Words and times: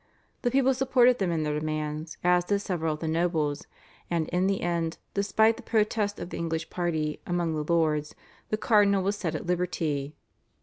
The 0.41 0.49
people 0.49 0.73
supported 0.73 1.19
them 1.19 1.29
in 1.29 1.43
their 1.43 1.59
demands, 1.59 2.17
as 2.23 2.45
did 2.45 2.57
several 2.57 2.95
of 2.95 3.01
the 3.01 3.07
nobles, 3.07 3.67
and 4.09 4.27
in 4.29 4.47
the 4.47 4.61
end, 4.61 4.97
despite 5.13 5.57
the 5.57 5.61
protests 5.61 6.19
of 6.19 6.31
the 6.31 6.37
English 6.37 6.71
party, 6.71 7.21
among 7.27 7.53
the 7.53 7.71
lords, 7.71 8.15
the 8.49 8.57
cardinal 8.57 9.03
was 9.03 9.15
set 9.15 9.35
at 9.35 9.45
liberty. 9.45 10.15